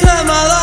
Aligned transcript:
time 0.00 0.30
I 0.30 0.57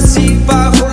se 0.00 0.36
barro 0.46 0.83